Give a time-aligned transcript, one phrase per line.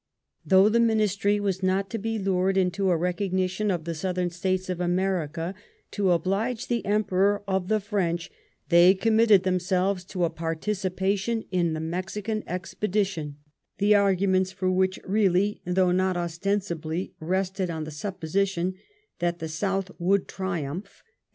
[0.43, 4.31] Though the Ministry were not to be lured into a recog* nition of the Southern
[4.31, 5.53] States of America
[5.91, 8.31] to oblige the Emperor of the French,
[8.69, 13.35] they committed themselves to a participation in the Mexican expedition,
[13.77, 18.73] the argu ments for which really, though not ostensibly, rested on the supposition
[19.19, 21.07] that the South would triumph, and FRANCE AND THE UNITED STATES.